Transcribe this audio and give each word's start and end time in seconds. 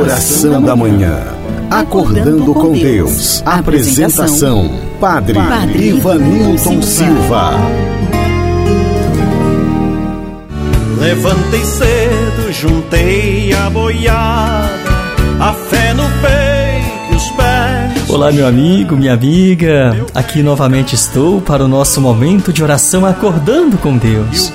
Oração 0.00 0.62
da 0.62 0.74
Manhã. 0.74 1.14
Acordando 1.70 2.54
com 2.54 2.72
Deus. 2.72 3.42
Apresentação: 3.44 4.70
Padre, 4.98 5.34
Padre 5.34 5.88
Ivanilton 5.88 6.80
Silva. 6.80 7.52
Levantei 10.98 11.64
cedo, 11.64 12.50
juntei 12.50 13.52
a 13.52 13.68
boiada, 13.68 14.70
a 15.38 15.52
fé 15.52 15.92
no 15.92 16.04
peito 16.22 17.12
e 17.12 17.16
os 17.16 17.30
pés. 17.32 18.10
Olá, 18.10 18.32
meu 18.32 18.46
amigo, 18.46 18.96
minha 18.96 19.12
amiga. 19.12 20.06
Aqui 20.14 20.42
novamente 20.42 20.94
estou 20.94 21.42
para 21.42 21.62
o 21.62 21.68
nosso 21.68 22.00
momento 22.00 22.54
de 22.54 22.62
oração 22.62 23.04
acordando 23.04 23.76
com 23.76 23.98
Deus. 23.98 24.50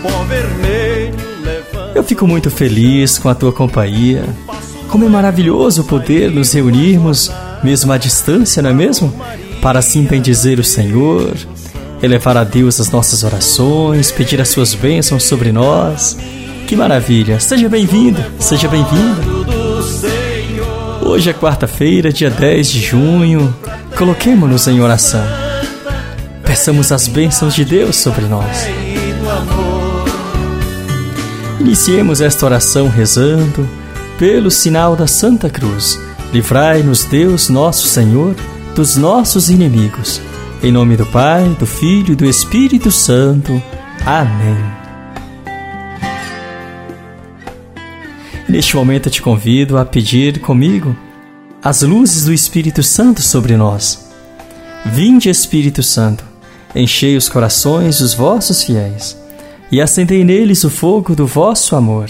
Eu 1.93 2.03
fico 2.03 2.27
muito 2.27 2.51
feliz 2.51 3.17
com 3.17 3.29
a 3.29 3.35
tua 3.35 3.53
companhia. 3.53 4.25
Como 4.95 5.03
é 5.03 5.09
maravilhoso 5.09 5.83
poder 5.83 6.31
nos 6.31 6.53
reunirmos, 6.53 7.29
mesmo 7.61 7.91
à 7.91 7.97
distância, 7.97 8.63
não 8.63 8.69
é 8.69 8.73
mesmo? 8.73 9.13
Para 9.61 9.79
assim 9.79 10.03
bendizer 10.03 10.57
o 10.57 10.63
Senhor, 10.63 11.35
elevar 12.01 12.37
a 12.37 12.45
Deus 12.45 12.79
as 12.79 12.89
nossas 12.89 13.21
orações, 13.21 14.09
pedir 14.09 14.39
as 14.39 14.47
suas 14.47 14.73
bênçãos 14.73 15.25
sobre 15.25 15.51
nós. 15.51 16.17
Que 16.65 16.77
maravilha! 16.77 17.41
Seja 17.41 17.67
bem-vindo, 17.67 18.23
seja 18.39 18.69
bem-vinda. 18.69 19.21
Hoje 21.01 21.29
é 21.29 21.33
quarta-feira, 21.33 22.09
dia 22.09 22.29
10 22.29 22.71
de 22.71 22.79
junho. 22.79 23.53
Coloquemos-nos 23.97 24.65
em 24.69 24.79
oração. 24.79 25.25
Peçamos 26.41 26.93
as 26.93 27.09
bênçãos 27.09 27.53
de 27.53 27.65
Deus 27.65 27.97
sobre 27.97 28.27
nós. 28.27 28.65
Iniciemos 31.59 32.21
esta 32.21 32.45
oração 32.45 32.87
rezando 32.87 33.67
pelo 34.17 34.49
sinal 34.49 34.95
da 34.95 35.07
Santa 35.07 35.49
Cruz. 35.49 35.99
Livrai-nos, 36.33 37.03
Deus 37.05 37.49
nosso 37.49 37.87
Senhor, 37.87 38.35
dos 38.75 38.95
nossos 38.95 39.49
inimigos. 39.49 40.21
Em 40.63 40.71
nome 40.71 40.95
do 40.95 41.05
Pai, 41.05 41.47
do 41.59 41.65
Filho 41.65 42.13
e 42.13 42.15
do 42.15 42.25
Espírito 42.25 42.91
Santo. 42.91 43.61
Amém. 44.05 44.85
Neste 48.47 48.75
momento 48.75 49.07
eu 49.07 49.11
te 49.11 49.21
convido 49.21 49.77
a 49.77 49.85
pedir 49.85 50.39
comigo 50.39 50.95
as 51.63 51.81
luzes 51.81 52.25
do 52.25 52.33
Espírito 52.33 52.83
Santo 52.83 53.21
sobre 53.21 53.57
nós. 53.57 54.09
Vinde, 54.85 55.29
Espírito 55.29 55.81
Santo, 55.81 56.23
enchei 56.75 57.17
os 57.17 57.27
corações 57.27 57.99
dos 57.99 58.13
vossos 58.13 58.63
fiéis 58.63 59.17
e 59.71 59.81
acendei 59.81 60.23
neles 60.23 60.63
o 60.63 60.69
fogo 60.69 61.15
do 61.15 61.25
vosso 61.25 61.75
amor. 61.75 62.09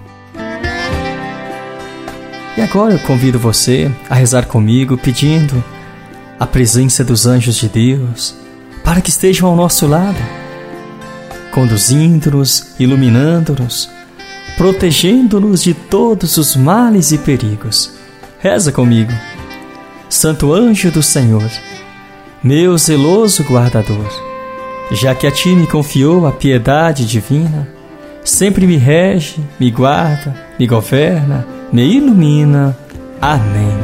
E 2.61 2.63
agora 2.63 2.93
eu 2.93 2.99
convido 2.99 3.39
você 3.39 3.91
a 4.07 4.13
rezar 4.13 4.45
comigo, 4.45 4.95
pedindo 4.95 5.63
a 6.39 6.45
presença 6.45 7.03
dos 7.03 7.25
anjos 7.25 7.55
de 7.55 7.67
Deus 7.67 8.35
para 8.83 9.01
que 9.01 9.09
estejam 9.09 9.49
ao 9.49 9.55
nosso 9.55 9.87
lado, 9.87 10.19
conduzindo-nos, 11.51 12.75
iluminando-nos, 12.79 13.89
protegendo-nos 14.57 15.63
de 15.63 15.73
todos 15.73 16.37
os 16.37 16.55
males 16.55 17.11
e 17.11 17.17
perigos 17.17 17.93
Reza 18.37 18.71
comigo. 18.71 19.11
Santo 20.07 20.53
anjo 20.53 20.91
do 20.91 21.01
Senhor, 21.01 21.49
meu 22.43 22.77
zeloso 22.77 23.41
guardador, 23.43 24.07
já 24.91 25.15
que 25.15 25.25
a 25.25 25.31
ti 25.31 25.49
me 25.49 25.65
confiou 25.65 26.27
a 26.27 26.31
piedade 26.31 27.07
divina, 27.07 27.67
sempre 28.23 28.67
me 28.67 28.77
rege, 28.77 29.41
me 29.59 29.71
guarda, 29.71 30.35
me 30.59 30.67
governa, 30.67 31.45
me 31.71 31.83
ilumina. 31.83 32.77
Amém. 33.21 33.77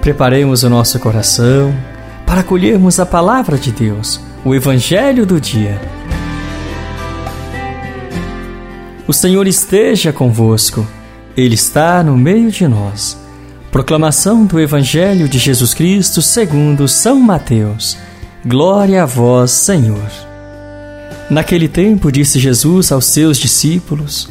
Preparemos 0.00 0.62
o 0.62 0.70
nosso 0.70 0.98
coração 1.00 1.74
para 2.24 2.40
acolhermos 2.40 3.00
a 3.00 3.06
palavra 3.06 3.56
de 3.56 3.72
Deus, 3.72 4.20
o 4.44 4.54
Evangelho 4.54 5.26
do 5.26 5.40
dia. 5.40 5.80
O 9.08 9.12
Senhor 9.12 9.46
esteja 9.46 10.12
convosco. 10.12 10.86
Ele 11.36 11.54
está 11.54 12.02
no 12.02 12.16
meio 12.16 12.50
de 12.50 12.66
nós. 12.66 13.16
Proclamação 13.70 14.44
do 14.44 14.58
Evangelho 14.58 15.28
de 15.28 15.38
Jesus 15.38 15.74
Cristo 15.74 16.20
segundo 16.20 16.88
São 16.88 17.20
Mateus. 17.20 17.96
Glória 18.44 19.02
a 19.02 19.06
vós, 19.06 19.52
Senhor. 19.52 20.25
Naquele 21.28 21.66
tempo 21.66 22.12
disse 22.12 22.38
Jesus 22.38 22.92
aos 22.92 23.06
seus 23.06 23.36
discípulos: 23.38 24.28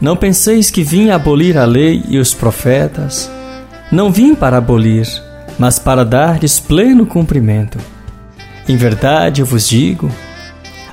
Não 0.00 0.16
penseis 0.16 0.70
que 0.70 0.82
vim 0.82 1.10
abolir 1.10 1.58
a 1.58 1.64
lei 1.64 2.02
e 2.08 2.18
os 2.18 2.32
profetas. 2.32 3.30
Não 3.92 4.10
vim 4.10 4.34
para 4.34 4.56
abolir, 4.56 5.06
mas 5.58 5.78
para 5.78 6.04
dar-lhes 6.04 6.58
pleno 6.58 7.04
cumprimento. 7.04 7.78
Em 8.66 8.76
verdade 8.76 9.42
eu 9.42 9.46
vos 9.46 9.68
digo: 9.68 10.10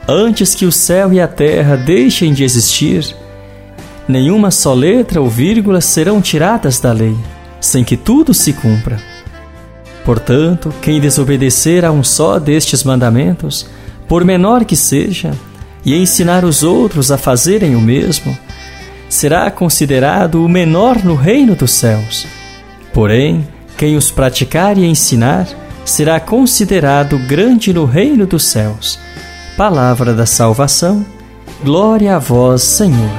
antes 0.08 0.54
que 0.54 0.66
o 0.66 0.72
céu 0.72 1.14
e 1.14 1.22
a 1.22 1.28
terra 1.28 1.78
deixem 1.78 2.34
de 2.34 2.44
existir, 2.44 3.16
nenhuma 4.06 4.52
só 4.52 4.74
letra 4.74 5.22
ou 5.22 5.30
vírgula 5.30 5.80
serão 5.80 6.22
tiradas 6.22 6.80
da 6.80 6.92
lei, 6.92 7.16
sem 7.62 7.86
que 7.86 7.96
tudo 7.96 8.34
se 8.34 8.52
cumpra. 8.52 9.00
Portanto, 10.04 10.74
quem 10.82 11.00
desobedecer 11.00 11.86
a 11.86 11.92
um 11.92 12.04
só 12.04 12.40
destes 12.40 12.84
mandamentos, 12.84 13.68
por 14.08 14.24
menor 14.24 14.66
que 14.66 14.76
seja, 14.76 15.32
e 15.86 15.96
ensinar 15.96 16.44
os 16.44 16.64
outros 16.64 17.12
a 17.12 17.18
fazerem 17.18 17.76
o 17.76 17.82
mesmo, 17.82 18.38
será 19.10 19.50
considerado 19.50 20.44
o 20.44 20.50
menor 20.50 21.04
no 21.04 21.16
reino 21.16 21.56
dos 21.56 21.72
céus. 21.72 22.28
Porém, 22.94 23.48
quem 23.78 23.96
os 23.96 24.12
praticar 24.12 24.78
e 24.78 24.86
ensinar, 24.86 25.48
será 25.86 26.20
considerado 26.20 27.18
grande 27.20 27.72
no 27.72 27.86
reino 27.86 28.26
dos 28.26 28.44
céus. 28.44 29.00
Palavra 29.56 30.14
da 30.14 30.26
salvação. 30.26 31.06
Glória 31.64 32.16
a 32.16 32.20
vós, 32.20 32.62
Senhor. 32.64 33.18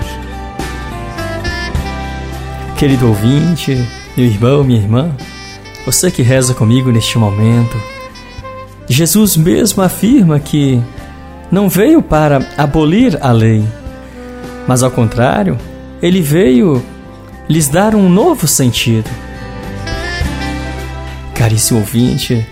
Querido 2.76 3.08
ouvinte, 3.08 3.74
meu 4.16 4.26
irmão, 4.26 4.62
minha 4.62 4.78
irmã, 4.78 5.10
você 5.84 6.10
que 6.10 6.22
reza 6.22 6.54
comigo 6.54 6.92
neste 6.92 7.18
momento, 7.18 7.76
Jesus 8.88 9.36
mesmo 9.36 9.82
afirma 9.82 10.40
que 10.40 10.82
não 11.50 11.68
veio 11.68 12.02
para 12.02 12.46
abolir 12.56 13.18
a 13.20 13.32
lei, 13.32 13.64
mas 14.66 14.82
ao 14.82 14.90
contrário, 14.90 15.58
ele 16.00 16.20
veio 16.20 16.82
lhes 17.48 17.68
dar 17.68 17.94
um 17.94 18.08
novo 18.08 18.46
sentido. 18.46 19.08
Caríssimo 21.34 21.80
ouvinte, 21.80 22.46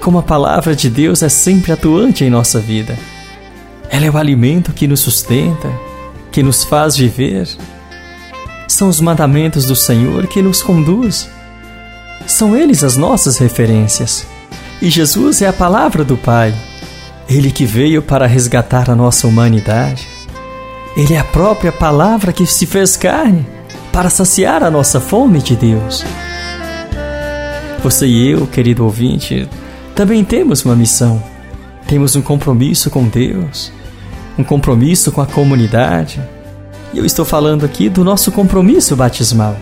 como 0.00 0.18
a 0.18 0.22
palavra 0.22 0.74
de 0.76 0.88
Deus 0.88 1.22
é 1.22 1.28
sempre 1.28 1.72
atuante 1.72 2.24
em 2.24 2.30
nossa 2.30 2.60
vida. 2.60 2.96
Ela 3.90 4.06
é 4.06 4.10
o 4.10 4.16
alimento 4.16 4.72
que 4.72 4.86
nos 4.86 5.00
sustenta, 5.00 5.70
que 6.30 6.42
nos 6.42 6.64
faz 6.64 6.96
viver 6.96 7.48
são 8.68 8.88
os 8.88 9.00
mandamentos 9.00 9.64
do 9.64 9.74
Senhor 9.74 10.26
que 10.26 10.42
nos 10.42 10.62
conduz. 10.62 11.28
São 12.26 12.54
eles 12.54 12.84
as 12.84 12.96
nossas 12.96 13.38
referências. 13.38 14.26
E 14.80 14.88
Jesus 14.90 15.42
é 15.42 15.48
a 15.48 15.52
palavra 15.52 16.04
do 16.04 16.16
Pai. 16.16 16.54
Ele 17.28 17.50
que 17.50 17.66
veio 17.66 18.00
para 18.00 18.26
resgatar 18.26 18.88
a 18.90 18.94
nossa 18.94 19.26
humanidade. 19.26 20.06
Ele 20.96 21.14
é 21.14 21.18
a 21.18 21.24
própria 21.24 21.72
palavra 21.72 22.32
que 22.32 22.46
se 22.46 22.66
fez 22.66 22.96
carne 22.96 23.46
para 23.92 24.08
saciar 24.08 24.62
a 24.62 24.70
nossa 24.70 25.00
fome 25.00 25.40
de 25.40 25.56
Deus. 25.56 26.04
Você 27.82 28.06
e 28.06 28.30
eu, 28.30 28.46
querido 28.46 28.84
ouvinte, 28.84 29.48
também 29.94 30.24
temos 30.24 30.64
uma 30.64 30.76
missão. 30.76 31.22
Temos 31.86 32.14
um 32.16 32.22
compromisso 32.22 32.90
com 32.90 33.08
Deus, 33.08 33.72
um 34.38 34.44
compromisso 34.44 35.10
com 35.10 35.20
a 35.20 35.26
comunidade 35.26 36.20
e 36.92 36.98
eu 36.98 37.04
estou 37.04 37.24
falando 37.24 37.64
aqui 37.66 37.88
do 37.88 38.02
nosso 38.02 38.32
compromisso 38.32 38.96
batismal. 38.96 39.56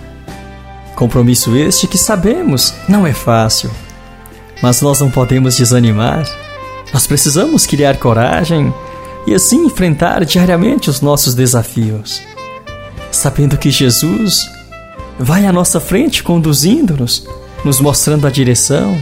Compromisso 0.95 1.57
este 1.57 1.87
que 1.87 1.99
sabemos 1.99 2.73
não 2.89 3.07
é 3.07 3.13
fácil, 3.13 3.71
mas 4.63 4.81
nós 4.81 5.01
não 5.01 5.11
podemos 5.11 5.57
desanimar. 5.57 6.25
Nós 6.93 7.07
precisamos 7.07 7.67
criar 7.67 7.97
coragem 7.99 8.73
e 9.27 9.35
assim 9.35 9.67
enfrentar 9.67 10.25
diariamente 10.25 10.89
os 10.89 11.01
nossos 11.01 11.35
desafios, 11.35 12.23
sabendo 13.11 13.59
que 13.59 13.71
Jesus 13.71 14.49
vai 15.19 15.47
à 15.47 15.53
nossa 15.53 15.81
frente 15.81 16.23
conduzindo-nos, 16.23 17.27
nos 17.65 17.81
mostrando 17.81 18.27
a 18.27 18.31
direção, 18.31 18.97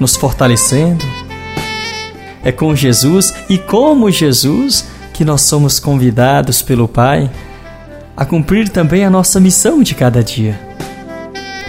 nos 0.00 0.16
fortalecendo. 0.16 1.04
É 2.42 2.50
com 2.50 2.74
Jesus 2.74 3.34
e 3.48 3.58
como 3.58 4.10
Jesus 4.10 4.86
que 5.12 5.24
nós 5.24 5.42
somos 5.42 5.78
convidados 5.78 6.62
pelo 6.62 6.88
Pai 6.88 7.30
a 8.16 8.24
cumprir 8.24 8.68
também 8.68 9.04
a 9.04 9.10
nossa 9.10 9.38
missão 9.38 9.82
de 9.82 9.94
cada 9.94 10.22
dia. 10.22 10.58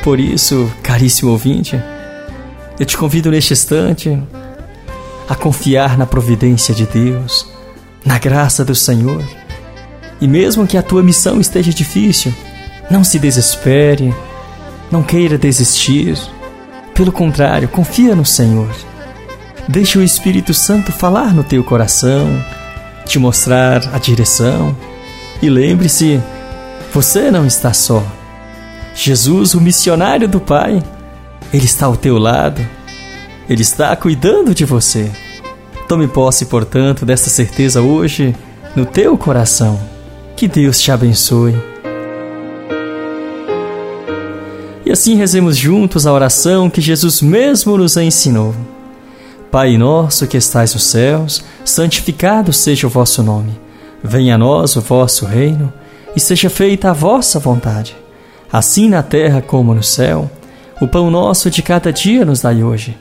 Por 0.03 0.19
isso, 0.19 0.71
caríssimo 0.81 1.31
ouvinte, 1.31 1.79
eu 2.79 2.85
te 2.85 2.97
convido 2.97 3.29
neste 3.29 3.51
instante 3.53 4.17
a 5.27 5.35
confiar 5.35 5.97
na 5.97 6.05
providência 6.05 6.73
de 6.73 6.85
Deus, 6.85 7.45
na 8.05 8.17
graça 8.17 8.63
do 8.63 8.73
Senhor. 8.73 9.23
E 10.21 10.27
mesmo 10.27 10.65
que 10.65 10.77
a 10.77 10.81
tua 10.81 11.03
missão 11.03 11.39
esteja 11.39 11.71
difícil, 11.71 12.33
não 12.89 13.03
se 13.03 13.19
desespere, 13.19 14.15
não 14.91 15.03
queira 15.03 15.37
desistir. 15.37 16.17
Pelo 16.93 17.11
contrário, 17.11 17.67
confia 17.67 18.15
no 18.15 18.25
Senhor. 18.25 18.69
Deixe 19.67 19.99
o 19.99 20.03
Espírito 20.03 20.53
Santo 20.53 20.91
falar 20.91 21.33
no 21.33 21.43
teu 21.43 21.63
coração, 21.63 22.27
te 23.05 23.19
mostrar 23.19 23.93
a 23.93 23.99
direção. 23.99 24.75
E 25.41 25.49
lembre-se, 25.49 26.19
você 26.93 27.29
não 27.29 27.45
está 27.45 27.71
só. 27.73 28.03
Jesus, 28.95 29.53
o 29.53 29.61
missionário 29.61 30.27
do 30.27 30.39
Pai, 30.39 30.81
ele 31.53 31.65
está 31.65 31.87
ao 31.87 31.95
teu 31.95 32.17
lado. 32.17 32.65
Ele 33.49 33.61
está 33.61 33.95
cuidando 33.95 34.53
de 34.53 34.65
você. 34.65 35.11
Tome 35.87 36.07
posse, 36.07 36.45
portanto, 36.45 37.05
dessa 37.05 37.29
certeza 37.29 37.81
hoje 37.81 38.35
no 38.75 38.85
teu 38.85 39.17
coração. 39.17 39.79
Que 40.35 40.47
Deus 40.47 40.79
te 40.79 40.91
abençoe. 40.91 41.55
E 44.85 44.91
assim 44.91 45.15
rezemos 45.15 45.57
juntos 45.57 46.05
a 46.05 46.13
oração 46.13 46.69
que 46.69 46.81
Jesus 46.81 47.21
mesmo 47.21 47.77
nos 47.77 47.97
ensinou. 47.97 48.55
Pai 49.51 49.77
nosso 49.77 50.27
que 50.27 50.37
estais 50.37 50.73
nos 50.75 50.83
céus, 50.83 51.43
santificado 51.65 52.53
seja 52.53 52.85
o 52.85 52.89
vosso 52.89 53.23
nome. 53.23 53.59
Venha 54.03 54.35
a 54.35 54.37
nós 54.37 54.75
o 54.75 54.81
vosso 54.81 55.25
reino 55.25 55.73
e 56.15 56.19
seja 56.19 56.49
feita 56.49 56.91
a 56.91 56.93
vossa 56.93 57.39
vontade, 57.39 57.95
assim 58.51 58.87
na 58.87 59.03
terra 59.03 59.41
como 59.41 59.73
no 59.73 59.83
céu. 59.83 60.29
O 60.79 60.87
pão 60.87 61.11
nosso 61.11 61.49
de 61.49 61.61
cada 61.61 61.91
dia 61.91 62.23
nos 62.23 62.41
dai 62.41 62.63
hoje. 62.63 62.97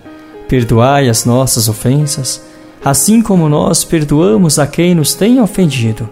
Perdoai 0.48 1.08
as 1.08 1.24
nossas 1.24 1.68
ofensas, 1.68 2.42
assim 2.84 3.22
como 3.22 3.48
nós 3.48 3.84
perdoamos 3.84 4.58
a 4.58 4.66
quem 4.66 4.94
nos 4.94 5.14
tem 5.14 5.40
ofendido. 5.40 6.08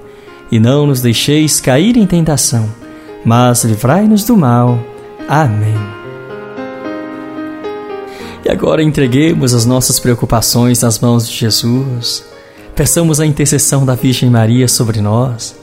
E 0.51 0.61
não 0.61 0.87
nos 0.87 1.01
deixeis 1.01 1.61
cair 1.61 1.97
em 1.97 2.07
tentação, 2.07 2.69
mas 3.25 3.65
livrai-nos 3.65 4.25
do 4.25 4.37
mal. 4.37 4.79
Amém. 5.29 5.75
E 8.45 8.49
agora 8.49 8.83
entreguemos 8.83 9.55
as 9.55 9.67
nossas 9.67 9.99
preocupações 9.99 10.83
nas 10.83 11.01
mãos 11.01 11.29
de 11.29 11.37
Jesus. 11.37 12.25
Peçamos 12.77 13.21
a 13.21 13.27
intercessão 13.27 13.85
da 13.85 13.95
Virgem 13.95 14.31
Maria 14.31 14.69
sobre 14.69 15.01
nós 15.01 15.57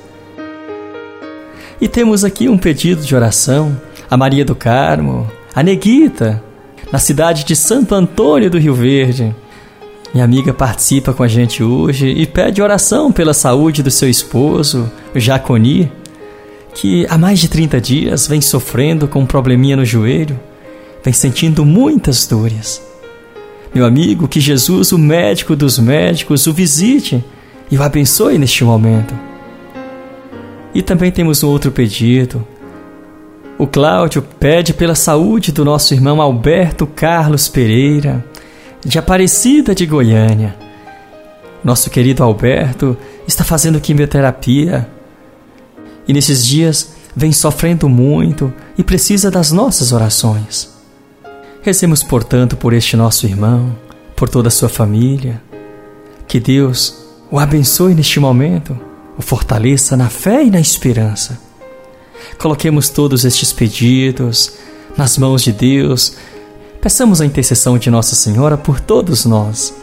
e 1.83 1.87
temos 1.89 2.23
aqui 2.23 2.47
um 2.47 2.57
pedido 2.57 3.01
de 3.01 3.13
oração 3.13 3.75
a 4.09 4.15
Maria 4.15 4.45
do 4.45 4.55
Carmo, 4.55 5.29
a 5.55 5.61
Neguita, 5.61 6.43
na 6.91 6.97
cidade 6.97 7.43
de 7.43 7.55
Santo 7.55 7.93
Antônio 7.93 8.49
do 8.49 8.57
Rio 8.57 8.73
Verde. 8.73 9.35
Minha 10.11 10.25
amiga 10.25 10.53
participa 10.53 11.13
com 11.13 11.21
a 11.21 11.27
gente 11.27 11.63
hoje 11.63 12.07
e 12.07 12.25
pede 12.25 12.61
oração 12.61 13.11
pela 13.11 13.33
saúde 13.33 13.83
do 13.83 13.91
seu 13.91 14.09
esposo, 14.09 14.91
Jaconi, 15.13 15.91
que 16.73 17.05
há 17.07 17.17
mais 17.17 17.39
de 17.39 17.47
30 17.47 17.79
dias 17.79 18.27
vem 18.27 18.41
sofrendo 18.41 19.07
com 19.07 19.19
um 19.19 19.25
probleminha 19.25 19.75
no 19.75 19.85
joelho, 19.85 20.39
vem 21.03 21.13
sentindo 21.13 21.63
muitas 21.63 22.25
dores. 22.25 22.81
Meu 23.73 23.85
amigo, 23.85 24.27
que 24.27 24.39
Jesus, 24.39 24.91
o 24.91 24.97
médico 24.97 25.55
dos 25.55 25.77
médicos, 25.77 26.47
o 26.47 26.53
visite 26.53 27.23
e 27.69 27.77
o 27.77 27.83
abençoe 27.83 28.37
neste 28.39 28.63
momento. 28.63 29.13
E 30.73 30.81
também 30.81 31.11
temos 31.11 31.43
um 31.43 31.49
outro 31.49 31.71
pedido. 31.71 32.45
O 33.63 33.67
Cláudio 33.67 34.21
pede 34.21 34.73
pela 34.73 34.93
saúde 34.93 35.53
do 35.53 35.63
nosso 35.63 35.93
irmão 35.93 36.21
Alberto 36.21 36.85
Carlos 36.85 37.47
Pereira, 37.47 38.21
de 38.83 38.99
Aparecida 38.99 39.73
de 39.73 39.85
Goiânia. 39.85 40.53
Nosso 41.63 41.89
querido 41.89 42.25
Alberto 42.25 42.97
está 43.25 43.45
fazendo 43.45 43.79
quimioterapia 43.79 44.85
e 46.05 46.11
nesses 46.11 46.45
dias 46.45 46.93
vem 47.15 47.31
sofrendo 47.31 47.87
muito 47.87 48.53
e 48.77 48.83
precisa 48.83 49.31
das 49.31 49.53
nossas 49.53 49.93
orações. 49.93 50.69
Rezemos, 51.61 52.03
portanto, 52.03 52.57
por 52.57 52.73
este 52.73 52.97
nosso 52.97 53.25
irmão, 53.25 53.77
por 54.13 54.27
toda 54.27 54.49
a 54.49 54.51
sua 54.51 54.67
família. 54.67 55.41
Que 56.27 56.37
Deus 56.37 56.97
o 57.31 57.39
abençoe 57.39 57.95
neste 57.95 58.19
momento 58.19 58.77
o 59.17 59.21
fortaleça 59.21 59.95
na 59.95 60.09
fé 60.09 60.43
e 60.43 60.51
na 60.51 60.59
esperança. 60.59 61.52
Coloquemos 62.37 62.89
todos 62.89 63.25
estes 63.25 63.51
pedidos 63.53 64.53
nas 64.97 65.17
mãos 65.17 65.43
de 65.43 65.51
Deus. 65.51 66.15
Peçamos 66.81 67.21
a 67.21 67.25
intercessão 67.25 67.77
de 67.77 67.89
Nossa 67.89 68.15
Senhora 68.15 68.57
por 68.57 68.79
todos 68.79 69.25
nós. 69.25 69.73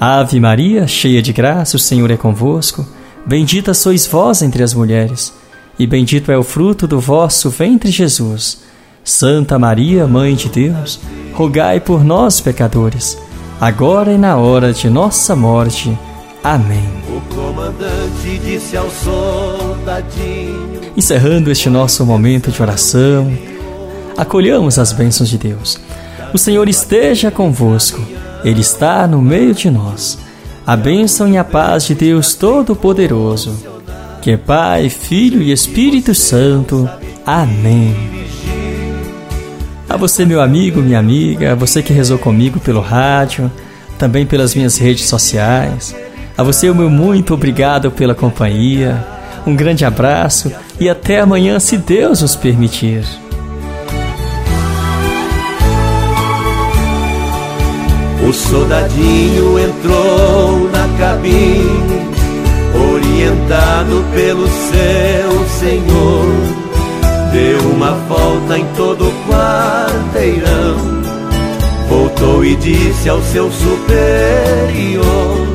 Ave 0.00 0.38
Maria, 0.38 0.86
cheia 0.86 1.20
de 1.20 1.32
graça, 1.32 1.76
o 1.76 1.80
Senhor 1.80 2.10
é 2.10 2.16
convosco. 2.16 2.86
Bendita 3.26 3.74
sois 3.74 4.06
vós 4.06 4.42
entre 4.42 4.62
as 4.62 4.72
mulheres, 4.72 5.34
e 5.78 5.86
bendito 5.86 6.32
é 6.32 6.38
o 6.38 6.42
fruto 6.42 6.86
do 6.86 6.98
vosso 6.98 7.50
ventre, 7.50 7.90
Jesus. 7.90 8.60
Santa 9.04 9.58
Maria, 9.58 10.06
Mãe 10.06 10.34
de 10.34 10.48
Deus, 10.48 11.00
rogai 11.34 11.80
por 11.80 12.04
nós, 12.04 12.40
pecadores, 12.40 13.18
agora 13.60 14.12
e 14.12 14.18
na 14.18 14.36
hora 14.36 14.72
de 14.72 14.88
nossa 14.88 15.34
morte. 15.34 15.96
Amém. 16.42 16.88
O 17.08 17.20
comandante 17.34 18.38
disse 18.44 18.76
ao 18.76 18.88
soldadinho. 18.90 19.67
Encerrando 20.96 21.50
este 21.50 21.70
nosso 21.70 22.04
momento 22.04 22.50
de 22.50 22.60
oração, 22.60 23.32
acolhamos 24.16 24.78
as 24.78 24.92
bênçãos 24.92 25.28
de 25.28 25.38
Deus. 25.38 25.78
O 26.32 26.38
Senhor 26.38 26.68
esteja 26.68 27.30
convosco, 27.30 28.00
Ele 28.44 28.60
está 28.60 29.06
no 29.06 29.22
meio 29.22 29.54
de 29.54 29.70
nós. 29.70 30.18
A 30.66 30.76
bênção 30.76 31.28
e 31.28 31.38
a 31.38 31.44
paz 31.44 31.84
de 31.84 31.94
Deus 31.94 32.34
Todo-Poderoso, 32.34 33.56
que 34.20 34.32
é 34.32 34.36
Pai, 34.36 34.90
Filho 34.90 35.40
e 35.40 35.52
Espírito 35.52 36.14
Santo. 36.14 36.88
Amém. 37.24 37.96
A 39.88 39.96
você, 39.96 40.26
meu 40.26 40.42
amigo, 40.42 40.82
minha 40.82 40.98
amiga, 40.98 41.54
você 41.54 41.82
que 41.82 41.94
rezou 41.94 42.18
comigo 42.18 42.60
pelo 42.60 42.80
rádio, 42.80 43.50
também 43.98 44.26
pelas 44.26 44.54
minhas 44.54 44.76
redes 44.76 45.06
sociais. 45.06 45.96
A 46.36 46.42
você, 46.42 46.68
o 46.68 46.74
meu 46.74 46.90
muito 46.90 47.32
obrigado 47.32 47.90
pela 47.90 48.14
companhia. 48.14 49.02
Um 49.46 49.56
grande 49.56 49.84
abraço 49.84 50.52
e 50.78 50.88
até 50.88 51.20
amanhã, 51.20 51.58
se 51.58 51.76
Deus 51.76 52.22
nos 52.22 52.36
permitir. 52.36 53.04
O 58.28 58.32
soldadinho 58.32 59.58
entrou 59.58 60.70
na 60.70 60.86
cabine, 60.98 62.10
orientado 62.92 64.04
pelo 64.14 64.46
seu 64.46 65.48
senhor. 65.48 66.26
Deu 67.32 67.58
uma 67.70 67.92
volta 68.06 68.58
em 68.58 68.66
todo 68.76 69.08
o 69.08 69.12
quarteirão, 69.26 70.76
voltou 71.88 72.44
e 72.44 72.54
disse 72.56 73.08
ao 73.08 73.22
seu 73.22 73.50
superior 73.50 75.47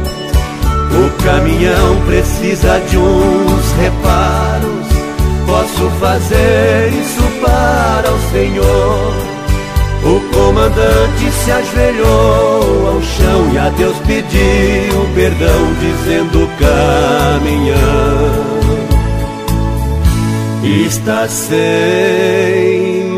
o 0.94 1.24
caminhão 1.24 2.02
precisa 2.06 2.80
de 2.90 2.98
uns 2.98 3.72
reparos. 3.80 4.88
Posso 5.46 5.90
fazer 6.00 6.94
isso 6.94 7.24
para 7.42 8.12
o 8.12 8.20
Senhor. 8.32 9.14
O 10.04 10.20
comandante 10.36 11.32
se 11.32 11.52
ajoelhou 11.52 12.90
ao 12.90 13.02
chão 13.02 13.52
e 13.54 13.58
a 13.58 13.70
Deus 13.70 13.98
pediu 14.06 15.08
perdão, 15.16 15.74
dizendo: 15.80 16.50
caminhão 16.60 18.54
está 20.64 21.28
sem 21.28 23.18